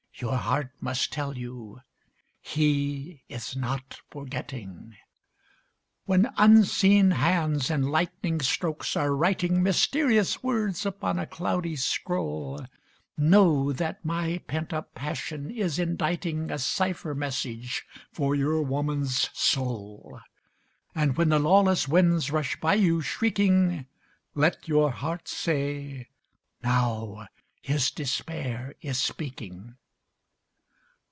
[0.15, 1.81] Your heart must tell you,
[2.41, 4.95] "He is not forgetting."
[6.05, 12.63] When unseen hands in lightning strokes are writing Mysterious words upon a cloudy scroll,
[13.17, 20.19] Know that my pent up passion is inditing A cypher message for your woman's soul;
[20.93, 23.87] And when the lawless winds rush by you shrieking,
[24.35, 26.09] Let your heart say,
[26.61, 27.25] "Now
[27.59, 29.77] his despair is speaking."